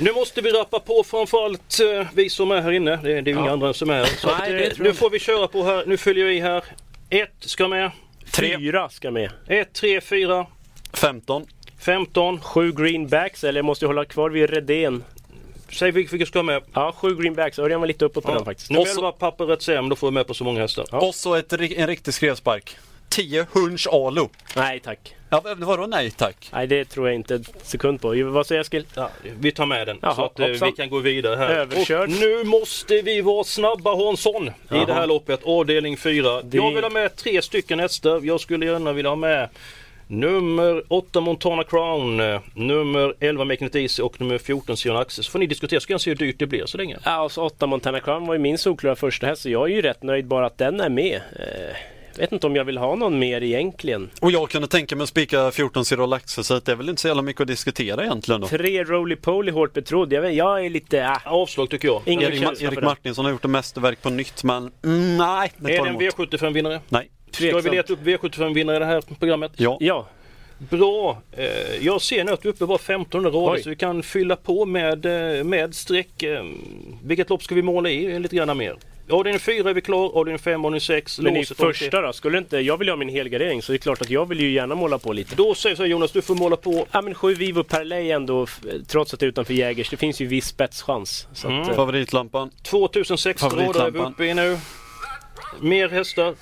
[0.01, 2.97] Nu måste vi rappa på framförallt eh, vi som är här inne.
[2.97, 3.53] Det, det är ju inga Ja.
[3.53, 4.05] andra som är här.
[4.07, 5.85] Så Nej, att, det eh, nu jag får vi köra på här.
[5.87, 6.65] Nu följer vi här.
[7.11, 7.91] Ett ska med.
[8.37, 9.31] Fyra ska med.
[9.47, 10.47] 1, 3, 4,
[10.93, 11.47] 15.
[11.81, 12.41] 15.
[12.41, 15.05] Sju greenbacks, eller jag måste ju hålla kvar vid Redén.
[15.73, 16.63] Säg vilka ska med.
[16.75, 17.59] Ja, sju greenbacks.
[17.59, 18.71] Örjan var lite uppåt på den faktiskt.
[18.71, 20.95] Nu vill så- bara pappret säga, men då får vi med på så många hästar.
[21.05, 22.77] Och så ett, en riktig skrevspark.
[23.09, 24.31] 10 Hunch Alo.
[24.57, 25.15] Nej tack.
[25.31, 26.49] Ja, vadå nej tack?
[26.53, 28.15] Nej det tror jag inte en sekund på.
[28.25, 28.87] Vad säger Eskil?
[28.95, 29.11] Ja,
[29.41, 30.69] vi tar med den Jaha, så att eh, hoppsan.
[30.69, 31.49] vi kan gå vidare här.
[31.49, 32.01] Överkörd.
[32.09, 35.41] Och nu måste vi vara snabba Hansson i det här loppet.
[35.45, 36.43] Avdelning 4.
[36.43, 38.21] Det- Jag vill ha med tre stycken hästar.
[38.25, 39.49] Jag skulle gärna vilja ha med
[40.11, 42.17] Nummer 8 Montana Crown,
[42.55, 45.25] nummer 11 Making It Easy och nummer 14 Sion Axel.
[45.25, 46.97] Så får ni diskutera så kan jag se hur dyrt det blir så länge.
[47.05, 49.75] Ja, och så 8 Montana Crown var ju min solklara första häst så jag är
[49.75, 51.15] ju rätt nöjd bara att den är med.
[51.17, 51.77] Eh,
[52.19, 54.11] vet inte om jag vill ha någon mer egentligen.
[54.21, 57.03] Och jag kunde tänka mig att spika 14 Cyril Axel så det är väl inte
[57.03, 58.47] så jävla mycket att diskutera egentligen då.
[58.49, 60.13] Tre Roly Poly hårt betrodd.
[60.13, 61.09] Jag, vet, jag är lite...
[61.09, 62.03] Ah, Avslag tycker jag.
[62.07, 62.83] ingen Erik, Ma- Erik.
[62.83, 66.03] Martinsson har gjort ett mästerverk på nytt men mm, nej, det Är det en emot.
[66.03, 66.81] V75-vinnare?
[66.89, 67.11] Nej.
[67.31, 69.53] Ska vi leta upp V75-vinnare i det här programmet?
[69.57, 69.77] Ja.
[69.81, 70.07] Ja.
[70.59, 71.23] Bra!
[71.33, 71.47] Eh,
[71.81, 74.67] jag ser nu att vi är uppe bara 15 rader så vi kan fylla på
[74.67, 75.07] med,
[75.39, 76.23] eh, med streck.
[76.23, 76.45] Eh,
[77.05, 78.77] vilket lopp ska vi måla i lite grann mer?
[79.11, 81.19] Avdelning 4 är vi klar, avdelning 5, avdelning 6.
[81.19, 82.13] Men i första då?
[82.13, 82.59] Skulle inte...
[82.59, 84.75] Jag vill ju ha min helgardering så det är klart att jag vill ju gärna
[84.75, 85.35] måla på lite.
[85.37, 86.87] Då säger så här, Jonas, du får måla på.
[86.93, 88.47] Ja men 7 Vivo Perley ändå,
[88.87, 89.91] trots att det är utanför Jägers.
[89.91, 91.27] Det finns ju viss spetschans.
[91.33, 91.63] Så Mm.
[91.63, 92.51] att, eh, Favoritlampan.
[92.63, 94.13] 2006 rader är vi Favoritlampan.
[94.13, 94.59] uppe i nu.
[95.61, 96.35] Mer hästar.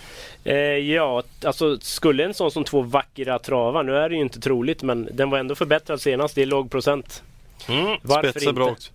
[0.44, 4.40] Eh, ja, alltså skulle en sån som två vackra travar, nu är det ju inte
[4.40, 7.22] troligt men den var ändå förbättrad senast, det är låg procent.
[7.68, 7.96] Mm.
[8.02, 8.52] Varför Spets är inte?
[8.60, 8.92] bra också.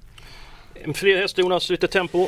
[0.94, 2.28] Fler hästar Jonas, lite tempo.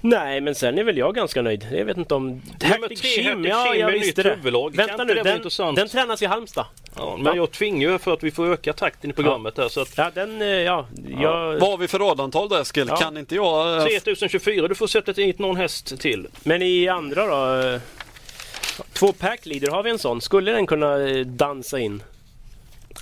[0.00, 1.66] Nej, men sen är väl jag ganska nöjd.
[1.72, 2.42] Jag vet inte om...
[2.62, 4.30] Hectic tre, Kim, ja jag visste det.
[4.34, 4.76] huvudlag.
[4.76, 6.66] Vänta nu, den, den tränas i Halmstad.
[6.96, 9.80] Ja, men jag tvingar ju för att vi får öka takten i programmet här så
[9.80, 10.86] att Ja, den, eh, ja,
[11.20, 11.52] jag...
[11.58, 12.86] Vad har vi för radantal där Eskil?
[12.88, 12.96] Ja.
[12.96, 13.76] Kan inte jag...
[13.76, 16.26] eh, 3024, du får sätta dit någon häst till.
[16.42, 17.68] Men i andra då?
[17.68, 17.80] eh,
[18.92, 20.20] Två packleader, har vi en sån?
[20.20, 22.02] Skulle den kunna eh, dansa in?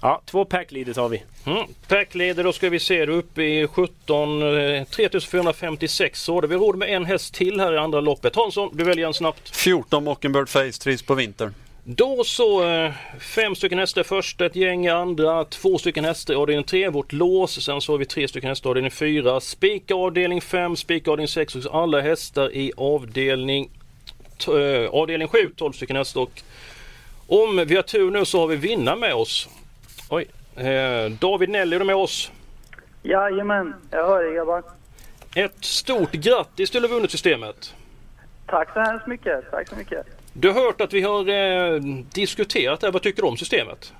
[0.03, 1.23] Ja, två packleaders har vi.
[1.47, 1.67] Mm.
[1.89, 6.41] Packleder, då ska vi se, är uppe i 17, eh, 3456 så.
[6.41, 8.37] Vi har råd med en häst till här i andra loppet.
[8.37, 9.57] Hansson, du väljer en snabbt.
[9.57, 11.55] 14 Mockingbird Face trivs på vintern.
[11.85, 16.65] Då så, eh, fem stycken hästar först, ett gäng andra, två stycken hästar i avdelning
[16.65, 17.65] 3, vårt lås.
[17.65, 21.29] Sen så har vi tre stycken hästar i avdelning 4, spika avdelning 5, spika avdelning
[21.29, 23.71] 6 och alla hästar i avdelning,
[24.49, 26.21] eh, avdelning 7, 12 stycken hästar.
[26.21, 26.43] Och
[27.27, 29.49] om vi har tur nu så har vi vinnare med oss.
[30.13, 30.27] Oj.
[30.57, 32.33] Eh, David Nelly är du med oss.
[33.03, 34.63] Jajamän, jag hör er grabbar.
[35.35, 37.75] Ett stort grattis till att ha vunnit systemet.
[38.47, 39.51] Tack så hemskt mycket.
[39.51, 40.07] Tack så mycket.
[40.33, 41.81] Du har hört att vi har eh,
[42.15, 42.91] diskuterat det.
[42.91, 43.93] Vad tycker du om systemet?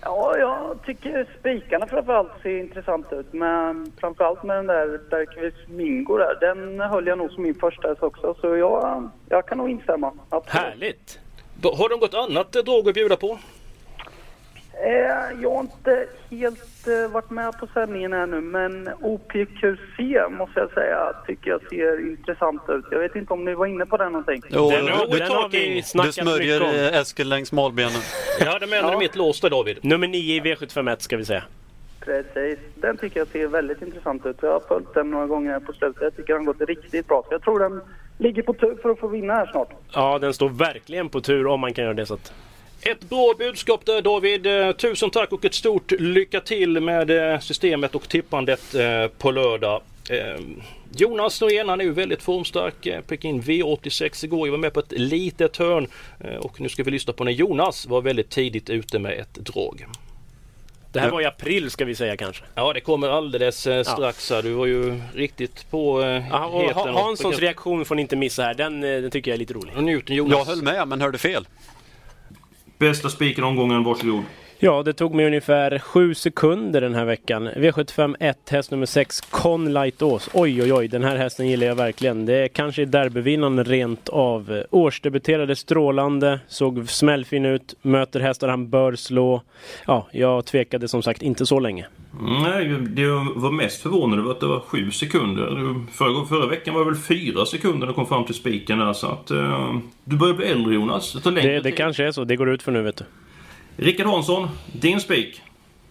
[0.00, 3.32] Ja, jag tycker spikarna framförallt ser intressant ut.
[3.32, 6.38] Men framförallt med den där Bergqvist Mingo där.
[6.40, 8.34] Den höll jag nog som min första också.
[8.40, 10.12] Så jag, jag kan nog instämma.
[10.28, 10.64] Absolut.
[10.64, 11.20] Härligt!
[11.62, 13.38] Har de gått annat eh, drag att bjuda på?
[14.88, 19.98] Eh, jag har inte helt eh, varit med på sändningen ännu men OPQC
[20.30, 22.84] måste jag säga tycker jag ser intressant ut.
[22.90, 24.42] Jag vet inte om ni var inne på den någonting?
[24.50, 25.74] Jo, Den, du- har- den har vi.
[25.74, 26.68] Du snackat mycket smörjer om.
[26.68, 28.00] eh, Eskil längs malbenen.
[28.40, 28.98] Jag hade med Ja.
[28.98, 29.78] mitt lås David.
[29.82, 31.42] Nummer 9 i V751 ska vi säga.
[32.00, 32.58] Precis.
[32.74, 34.36] Den tycker jag ser väldigt intressant ut.
[34.42, 36.02] Jag har följt den några gånger här på slutet.
[36.02, 37.22] Jag tycker den har gått riktigt bra.
[37.28, 37.80] Så jag tror den
[38.18, 39.68] ligger på tur för att få vinna här snart.
[39.92, 42.32] Ja, den står verkligen på tur om man kan göra det så att...
[42.82, 44.46] Ett bra budskap där David.
[44.46, 49.30] Eh, Tusen tack och ett stort lycka till med eh, systemet och tippandet eh, på
[49.30, 49.82] lördag.
[50.96, 52.88] Jonas Norén han är ju väldigt formstark.
[53.08, 54.46] Fick in V86 igår.
[54.48, 55.86] Jag var med på ett litet hörn.
[56.40, 59.86] Och nu ska vi lyssna på när Jonas var väldigt tidigt ute med ett drag.
[60.92, 61.12] Det här Ja.
[61.12, 62.44] var i april ska vi säga kanske.
[62.54, 64.42] Ja det kommer alldeles eh, strax här.
[64.42, 68.42] Du var ju riktigt på eh, Ja, och heten Hanssons reaktion får ni inte missa
[68.42, 68.54] här.
[68.54, 69.76] Den, den tycker jag är lite rolig.
[69.76, 70.38] Och njuten Jonas.
[70.38, 71.46] Jag höll med men hörde fel.
[72.78, 74.24] Bästa spiken omgången, varsågod.
[74.60, 77.48] Ja, det tog mig ungefär sju sekunder den här veckan.
[77.48, 80.30] V75 1, häst nummer 6, Con Lightås.
[80.32, 82.26] Oj, oj, oj, den här hästen gillar jag verkligen.
[82.26, 84.62] Det är kanske är derbyvinnaren rent av.
[84.70, 89.42] Årsdebuterade strålande, såg smällfin ut, möter hästar han bör slå.
[89.86, 91.86] Ja, jag tvekade som sagt inte så länge.
[92.42, 95.74] Nej, det jag var mest förvånad över att det var sju sekunder.
[95.92, 98.92] Förra, förra veckan var det väl fyra sekunder när du kom fram till spiken där.
[98.92, 101.12] Så att, eh, du börjar bli äldre Jonas.
[101.12, 103.04] Det Det, det kanske är så, det går ut för nu vet du.
[103.80, 105.42] Rickard Hansson, din spik.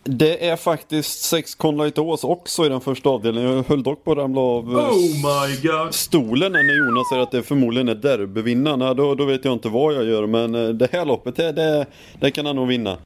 [0.03, 3.53] Det är faktiskt sex Conlight Ås också i den första avdelningen.
[3.53, 5.93] Jag höll dock på att ramla av eh, Oh my god!
[5.93, 8.93] stolen när Jonas säger att det förmodligen är derbyvinnarna.
[8.93, 10.27] Då, då vet jag inte vad jag gör.
[10.27, 11.85] Men eh, det här loppet, det, det,
[12.19, 12.97] det kan han nog vinna.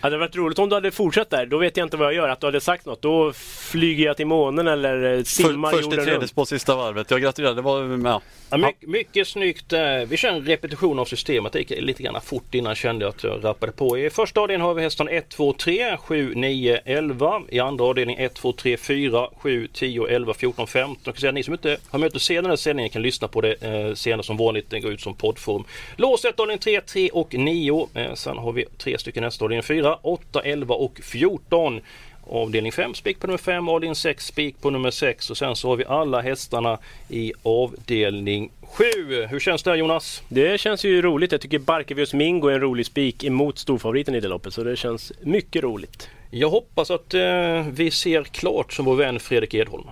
[0.00, 1.46] Hade det varit roligt om du hade fortsatt där.
[1.46, 2.28] Då vet jag inte vad jag gör.
[2.28, 3.02] Att du hade sagt något.
[3.02, 3.32] Då
[3.70, 7.10] flyger jag till månen eller eh, simmar För, först jorden tredje på sista varvet.
[7.10, 7.54] Jag gratulerar.
[7.54, 8.20] Det var, ja.
[8.50, 9.72] Ja, mycket, mycket snyggt.
[9.72, 11.52] eh, Vi kör en repetition av systemet.
[11.52, 13.98] Det gick lite grann fort innan jag kände att jag rappade på.
[13.98, 17.42] I första avdelningen har vi hästarna 1, 2, 3, 7, 9, 11.
[17.48, 20.96] I andra avdelningen 1, 2, 3, 4, 7, 10, 11, 14, 15.
[21.04, 23.02] Jag kan säga att ni som inte har möjlighet att se den här sändningen kan
[23.02, 24.70] lyssna på det eh, senare som vanligt.
[24.70, 25.64] Den går ut som poddform.
[25.96, 27.88] Lås 1, avdelning 3, 3 och 9.
[27.94, 31.80] Eh, sen har vi tre stycken nästa avdelning 4, 8, 11 och 14.
[32.28, 35.68] Avdelning 5 spik på nummer 5, avdelning 6 spik på nummer 6 och sen så
[35.68, 38.84] har vi alla hästarna i avdelning 7.
[39.30, 40.22] Hur känns det här Jonas?
[40.28, 41.32] Det känns ju roligt.
[41.32, 44.54] Jag tycker Barkevius Mingo är en rolig spik emot storfavoriten i det loppet.
[44.54, 46.08] Så det känns mycket roligt.
[46.30, 49.86] Jag hoppas att eh, vi ser klart som vår vän Fredrik Edholm.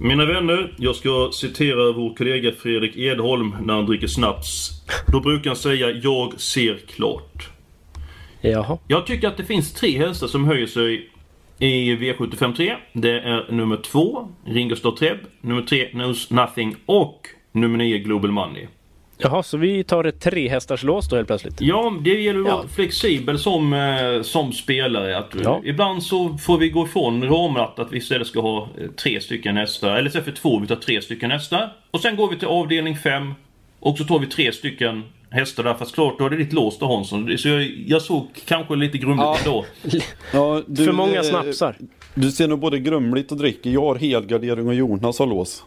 [0.00, 4.70] Mina vänner, jag ska citera vår kollega Fredrik Edholm när han dricker snaps.
[5.06, 7.53] Då brukar han säga “Jag ser klart”.
[8.50, 8.78] Jaha.
[8.88, 11.08] Jag tycker att det finns tre hästar som höjer sig
[11.58, 12.74] i V753.
[12.92, 18.30] Det är nummer två, Ringo Starr Treb, nummer tre, Knows Nothing och nummer nio, Global
[18.30, 18.66] Money.
[19.18, 21.60] Jaha, så vi tar ett trehästarslås då helt plötsligt?
[21.60, 22.68] Ja, det gäller att vara Ja.
[22.74, 25.18] flexibel som, eh, som spelare.
[25.18, 25.60] Att, Ja.
[25.64, 29.56] Ibland så får vi gå ifrån ramen att, vi istället ska ha eh, tre stycken
[29.56, 29.96] hästar.
[29.96, 31.72] Eller istället för två, vi tar tre stycken hästar.
[31.90, 33.34] Och sen går vi till avdelning fem.
[33.80, 35.02] Och så tar vi tre stycken
[35.34, 35.74] hästar där.
[35.74, 37.38] Fast klart, då det lite låst då Hansson.
[37.38, 39.64] Så jag, jag såg kanske lite grumligt då.
[40.32, 41.76] Ja, du, För många eh, snapsar.
[42.14, 43.70] Du ser nog både grumligt och dricker.
[43.70, 45.64] Jag har helgardering och Jonas har lås.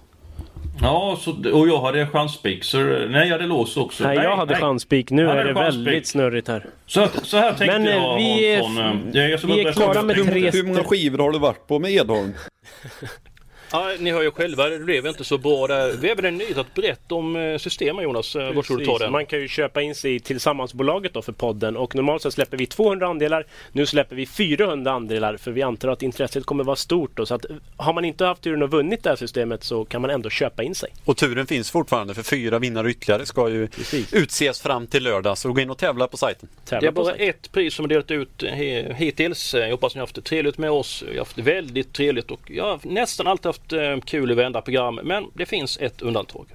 [0.82, 2.64] Ja, så, och jag hade chanspik.
[2.64, 4.04] Så nej, jag hade lås också.
[4.04, 5.12] Nej, jag hade chanspik.
[5.12, 5.88] Nu Han är hade det chanspik.
[5.88, 6.66] väldigt snurrigt här.
[6.86, 9.10] Så, så här tänkte Men, jag vi är- Hansson.
[9.14, 11.80] jag- jag vi är klara med hur, tre hur många skivor har du varit på
[11.80, 12.34] med Edholm?
[13.72, 15.92] Ja, ni hör ju själva, det blev inte så bra där.
[15.92, 18.36] Vi har även en nyhet att berätta om eh, systemet Jonas.
[18.36, 19.00] Eh, Varsågod ta Precis.
[19.00, 19.12] den.
[19.12, 22.58] Man kan ju köpa in sig i Tillsammansbolaget då för podden och normalt så släpper
[22.58, 23.46] vi 200 andelar.
[23.72, 27.26] Nu släpper vi 400 andelar för vi antar att intresset kommer vara stort då.
[27.26, 27.46] Så att
[27.78, 30.64] har man inte haft turen och vunnit det här systemet så kan man ändå köpa
[30.64, 30.90] in sig.
[31.06, 33.68] Och turen finns fortfarande för fyra vinnare ytterligare ska ju
[34.12, 35.38] utses fram till lördag.
[35.38, 36.50] Så gå in och tävla på sajten.
[36.70, 38.52] Det är bara ett pris som är delat ut eh,
[38.96, 39.54] hittills.
[39.54, 41.04] Eh, Jag hoppas ni har haft det trevligt med oss.
[41.08, 44.36] Vi har haft det väldigt trevligt och jag har nästan alltid haft eh, kul i
[44.36, 45.00] varenda program.
[45.04, 46.46] Men det finns ett undantag.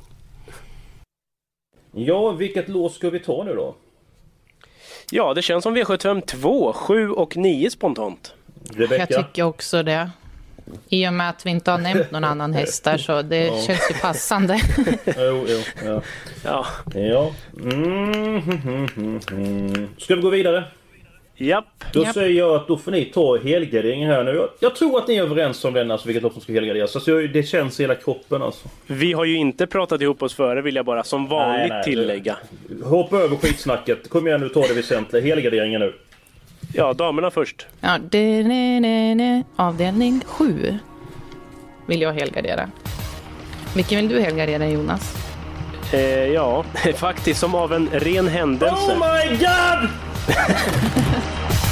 [1.92, 3.74] Ja, vilket lås ska vi ta nu då?
[5.10, 8.34] Ja, det känns som V75 2, 7 och 9 spontant.
[8.90, 10.10] Jag tycker också det.
[10.88, 13.62] I och med att vi inte har nämnt någon annan häst där så det Ja.
[13.66, 14.60] känns ju passande.
[15.06, 16.02] Jo, jo, ja.
[16.44, 16.66] Ja.
[16.94, 17.32] ja.
[17.62, 19.88] Mm, mm, mm, mm.
[19.98, 20.64] Ska vi gå vidare?
[21.36, 21.64] Japp.
[21.92, 22.14] Då Japp.
[22.14, 24.30] säger jag att då får ni ta helgarderingen här nu.
[24.34, 26.96] Jag, jag tror att ni är överens om den, alltså vilket lopp som ska helgarderas.
[26.96, 28.68] Alltså, jag- det känns i hela kroppen alltså.
[28.86, 31.84] Vi har ju inte pratat ihop oss före vill jag bara som vanligt Nej, nej,
[31.84, 32.36] tillägga.
[32.84, 34.08] Hoppa över skitsnacket.
[34.10, 35.22] Kom igen nu, ta det väsentliga.
[35.22, 35.94] Helgarderingen nu.
[36.74, 37.66] Ja, damerna först.
[37.80, 39.42] Ja, det, ne, ne, ne.
[39.56, 40.78] Avdelning 7
[41.86, 42.68] vill jag helgardera.
[43.76, 45.16] Vilken vill du helgardera Jonas?
[45.92, 46.64] Eh, ja,
[46.96, 48.74] faktiskt som av en ren händelse.
[48.92, 49.88] Oh my god!
[50.22, 51.71] って。